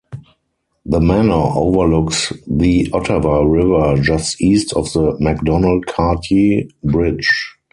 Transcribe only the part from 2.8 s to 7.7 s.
Ottawa River just east of the Macdonald-Cartier Bridge.